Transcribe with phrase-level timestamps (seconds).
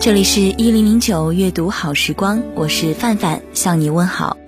[0.00, 4.38] 这里是一零零九阅读好时光，我是范范，向你问好。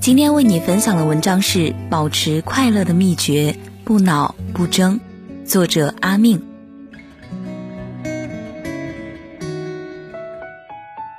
[0.00, 4.98] 今天为你分享的文章是保持快乐的秘诀：不恼不争。
[5.44, 6.42] 作者阿命。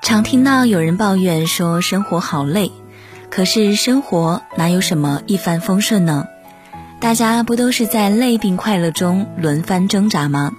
[0.01, 2.71] 常听到有人抱怨说生活好累，
[3.29, 6.25] 可是生活哪有什么一帆风顺呢？
[6.99, 10.51] 大家不都是在累并快乐中轮番挣扎吗？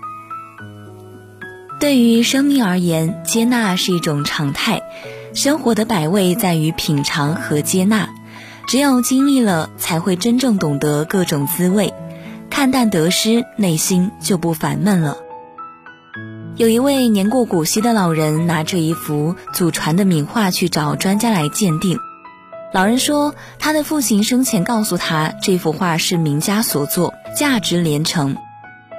[1.80, 4.82] 对于生命而言，接纳是一种常态。
[5.32, 8.08] 生活的百味在于品尝和接纳，
[8.66, 11.94] 只有经历了，才会真正懂得各种滋味。
[12.50, 15.18] 看淡得失，内心就不烦闷了。
[16.56, 21.96] 有一位年过古稀的老人拿着一幅祖传的名画去找专家来鉴定。
[22.72, 28.36] 老人说，他的父亲生前告诉他，这幅画是名家所作，价值连城。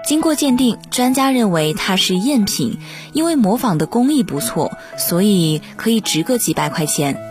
[0.06, 2.80] 经过鉴定，专家认为它是赝品，
[3.14, 7.22] 因为模仿的工艺不错，所以可以值个几百块钱。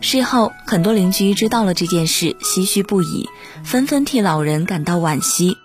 [0.00, 3.28] 事后，很多邻居知道了这件事，唏嘘不已，
[3.64, 5.56] 纷纷替老人感到惋惜。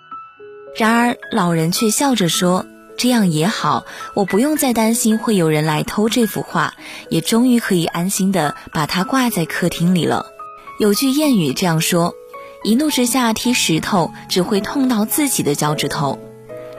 [0.77, 2.66] 然而，老人却笑着说。
[2.97, 6.73] 这样也好，我不用再担心会有人来偷这幅画，
[7.09, 10.25] 也终于可以安心的把它挂在客厅里了。
[10.80, 12.14] 有句谚语这样说：
[12.63, 16.19] 一怒之下踢石头，只会痛到自己的脚趾头。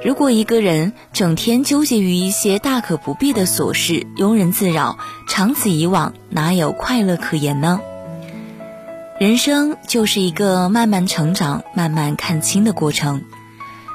[0.04, 7.80] 如果一个人整天纠结于一些大可不必的琐事，庸人自扰，长此以往，哪有快乐可言呢？
[9.18, 13.22] 人生就是一个慢慢成长、慢慢看清的过程。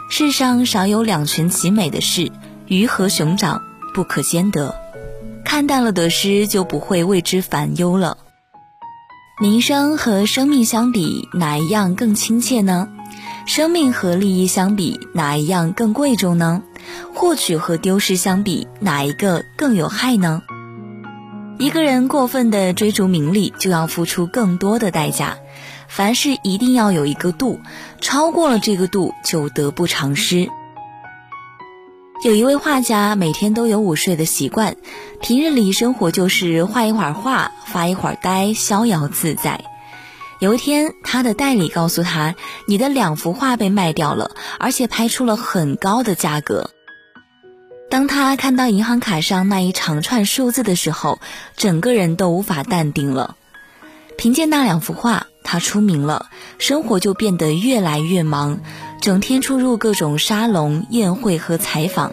[0.10, 2.32] 世上少有两全其美的事，
[2.68, 3.62] 鱼和熊掌
[3.94, 4.76] 不可兼得。
[5.44, 8.18] 看淡了得失，就不会为之烦忧了。
[9.38, 12.88] 名声和生命相比，哪一样更亲切呢？
[13.46, 16.64] 生命和利益相比，哪一样更贵重呢？
[17.14, 20.42] 获取和丢失相比，哪一个更有害呢？
[21.58, 25.36] 一个人过分的追逐名利，就要付出更多的代价。
[25.90, 27.60] 凡事一定要有一个度，
[28.00, 30.50] 超过了这个度就得不偿失。
[32.24, 34.78] 有一位画家每天都有午睡的习惯，
[35.22, 39.64] 平日里生活就是画一会儿画，发一会儿呆，逍遥自在。
[40.40, 42.36] 有一天，他的代理告诉他
[42.68, 46.72] ：“你的两幅画被卖掉了，而且拍出了很高的价格。”
[47.92, 51.20] 当他看到银行卡上那一长串数字的时候，
[51.58, 53.36] 整个人都无法淡定了。
[54.18, 55.28] 凭借那两幅画。
[55.48, 56.26] 他出名了，
[56.58, 58.62] 生活就变得越来越忙，
[59.02, 62.12] 整天出入各种沙龙、宴会和采访，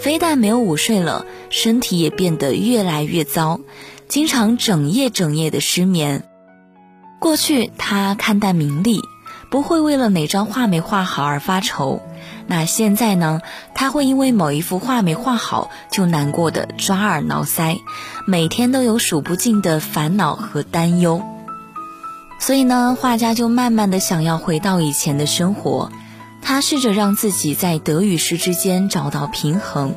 [0.00, 3.60] 非但没有午睡了，身体也变得越来越糟，
[4.08, 6.24] 经常整夜整夜的失眠。
[7.20, 9.00] 过去他看淡名利，
[9.50, 12.02] 不会为了哪张画没画好而发愁，
[12.46, 13.40] 那现在呢？
[13.74, 17.78] 他会因为某一幅画没画好就难过的抓耳挠腮，
[18.26, 21.22] 每天都有数不尽的烦恼和担忧。
[22.38, 25.90] 所以呢，画家就慢慢的想要回到以前的生活，
[26.44, 29.94] 他试着让自己在得与失之间找到平衡，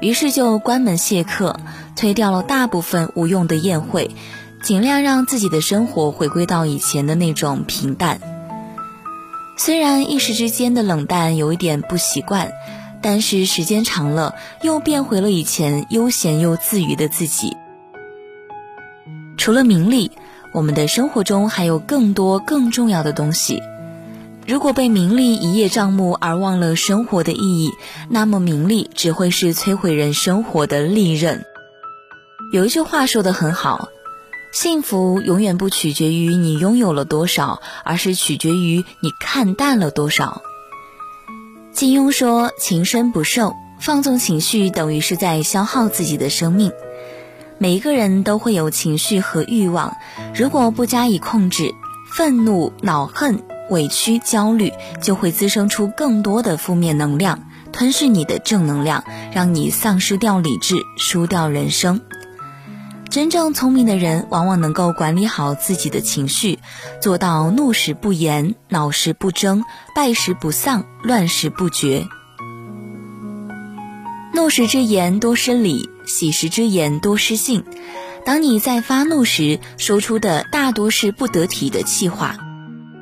[0.00, 1.58] 于是就关门谢客，
[1.96, 4.10] 推掉了大部分无用的宴会，
[4.62, 8.20] 尽量让自己的生活回归到以前的那种平淡。
[9.56, 12.52] 虽然一时之间的冷淡有一点不习惯，
[13.00, 17.56] 但是时间长了，又变回了以前悠闲又自娱的自己。
[19.38, 20.12] 除了名利。
[20.52, 23.62] 我们的生活中还有更多更重要的东西。
[24.46, 27.72] 如果被名利一叶障目而忘了生活的意义，
[28.08, 31.44] 那么名利只会是摧毁人生活的利刃。
[32.52, 33.88] 有一句话说的很好：
[34.52, 40.42] 幸福永远不取决于你拥有了多少，而是取决于你看淡了多少。
[41.72, 46.72] 金庸说：“情深不寿，放纵情绪等于是在消耗自己的生命。”
[47.58, 49.96] 每一个人都会有情绪和欲望，
[50.34, 51.74] 如果不加以控制，
[52.12, 62.00] 愤怒、恼恨、委屈、焦虑就会滋生出更多的负面能量，吞噬你的正能量，让你丧失掉理智，输掉人生。
[63.08, 66.58] 真正聪明的人，往往能够管理好自己的情绪，
[67.00, 69.64] 做到怒时不言，恼时不争，
[69.94, 72.06] 败时不丧，乱时不绝。
[74.34, 77.64] 怒时之言多失礼，喜时之言多失信。
[78.26, 82.36] 当你在发怒时，说出的大多是不得体的气话，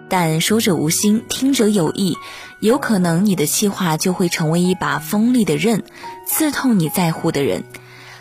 [0.09, 2.17] 但说者无心，听者有意，
[2.61, 5.83] 有可能你的气话就会成为一把锋利的刃，
[6.27, 7.65] 刺痛你在乎的人。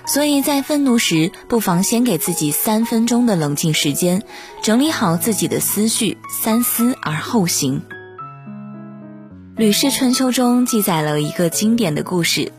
[0.05, 4.23] 所以在愤怒时，不妨先给自己三分钟的冷静时间，
[4.61, 7.79] 整理好自己的思绪，三思而后行。
[9.55, 12.51] 《吕氏春秋》中记载了一个经典的故事：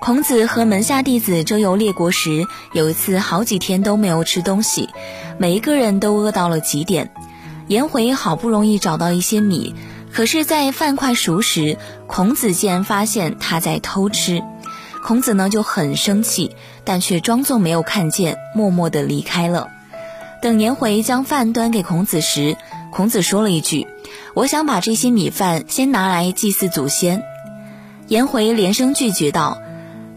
[0.00, 4.88] 孔子和门下弟子周游列国时，有一次好几天都没有吃东西，
[5.38, 7.10] 每一个人都饿到了极点。
[7.68, 9.74] 颜回好不容易找到一些米，
[10.12, 11.76] 可是，在饭快熟时，
[12.06, 14.42] 孔子竟然发现他在偷吃。
[15.04, 19.68] 孔子呢就很生气，但却装作没有看见，默默地离开了。
[20.40, 22.56] 等颜回将饭端给孔子时，
[22.90, 23.86] 孔子说了一句。
[24.34, 27.22] 我想把这些米饭先拿来祭祀祖先。
[28.06, 29.58] 颜回连声拒绝道：“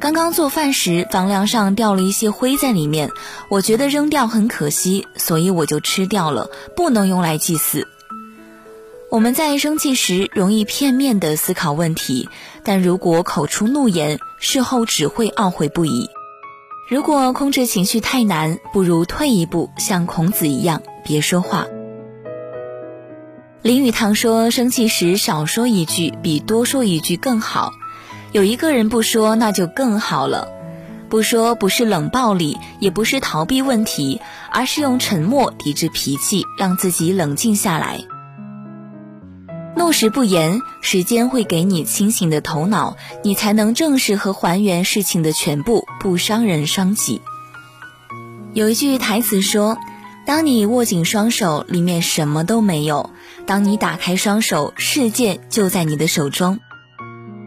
[0.02, 3.12] 刚刚做饭时，房梁上掉了一些灰在里面，
[3.50, 7.88] 我觉得扔掉很可惜，所以我就吃掉了，不能用来祭祀。”
[9.12, 12.28] 我们在生气时容易片面的思考问题，
[12.64, 16.10] 但如果口出怒言，事后只会懊悔不已。
[16.90, 21.68] 如果控制情绪太难，不如退一步，像孔子一样，别说话。
[23.62, 27.72] 林语堂说：“生气时少说一句，比多说一句更好。
[28.32, 30.48] 有一个人不说，那就更好了。
[31.10, 38.00] 不说不是冷暴力，也不是逃避问题，而是用沉默抵制脾气，让自己冷静下来。
[39.76, 47.22] 怒时不言，时间会给你清醒的头脑，你才能正视和还原事情的全部，不伤人伤己。
[48.54, 49.78] 有一句台词说。”
[50.24, 53.10] 当你握紧双手，里面什么都没有；
[53.48, 56.60] 当你打开双手，世界就在你的手中。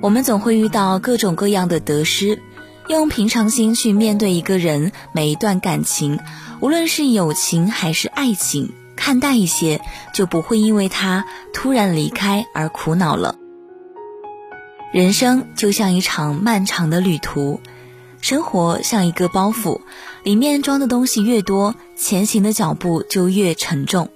[0.04, 2.38] 我们总会遇到各种各样的得失，
[2.88, 6.20] 用平常心去面对一个人、每一段感情，
[6.60, 9.80] 无论是友情还是爱情，看淡一些，
[10.12, 11.24] 就不会因为他
[11.54, 13.36] 突然离开而苦恼了。
[14.92, 17.62] 人生就像一场漫长的旅途。
[18.20, 19.80] 生活像一个包袱，
[20.22, 24.10] 里面装的东西越多，前行的脚步就越沉重。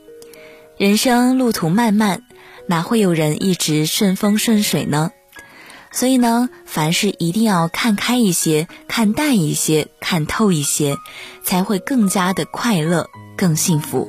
[0.77, 2.25] 人生路途漫漫，
[2.67, 5.13] 哪会有人一直顺风顺水呢？
[5.99, 10.97] 所以呢，凡事一定要看开一些，看淡一些，看透一些，
[11.43, 14.09] 才会更加的快乐，更幸福。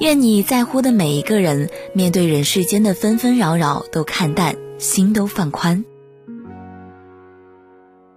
[0.00, 5.84] 愿你在乎的每一个人，面对人世间的纷纷扰扰，都看淡，心都放宽。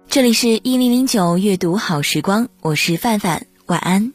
[0.08, 4.14] 这里是一零零九阅读好时光，我是范范，晚安。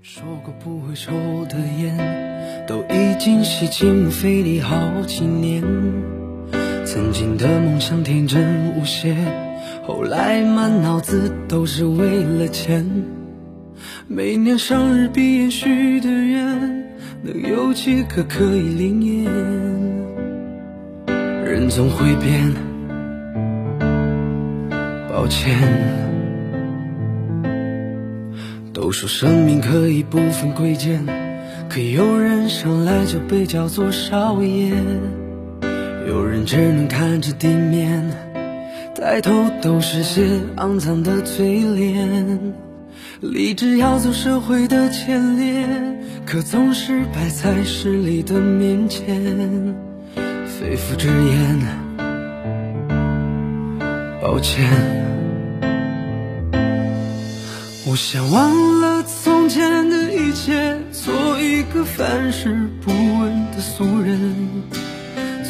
[0.00, 1.12] 说过不会抽
[1.44, 6.21] 的烟，都已经吸进肺里好几年。
[6.92, 9.16] 曾经的梦想天真无邪，
[9.86, 12.84] 后来满脑子都是为了钱。
[14.06, 16.44] 每年生日闭眼许的愿，
[17.22, 19.24] 能有几个可以灵验？
[21.42, 22.52] 人总会变。
[25.08, 25.58] 抱歉，
[28.74, 31.06] 都说生命可以不分贵贱，
[31.70, 34.74] 可有人生来就被叫做少爷，
[36.06, 38.02] 有人只能看着地面，
[38.94, 42.54] 抬头都是些肮脏的嘴脸。
[43.20, 45.64] 立志要走社会的前列，
[46.26, 49.74] 可总是摆在势力的面前，
[50.46, 51.60] 肺腑之言，
[54.20, 54.68] 抱歉。
[57.86, 64.34] 我想忘了从前的一切，做一个凡事不问的俗人。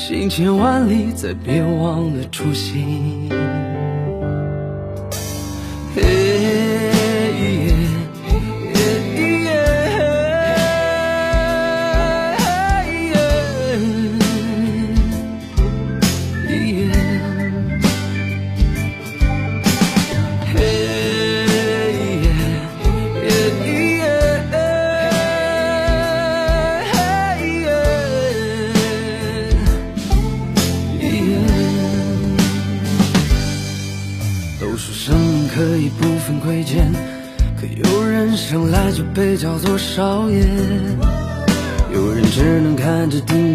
[0.00, 3.28] 行千万里，再别忘了初心。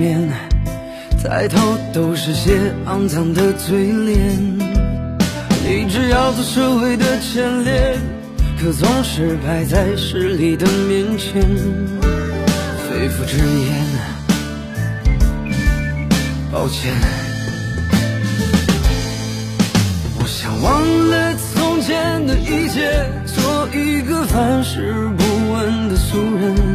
[0.05, 0.29] 面，
[1.23, 1.57] 抬头
[1.91, 4.37] 都是些肮脏的嘴脸。
[5.65, 7.97] 立志要做社会的前列，
[8.61, 11.41] 可总是摆在势力的面前。
[12.87, 13.73] 肺腑之言，
[16.51, 16.93] 抱歉。
[20.19, 26.74] 我想忘了从前的一切，做一个凡事不问的俗人。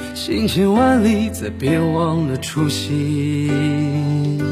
[0.13, 4.50] 行千万里，再别忘了初心。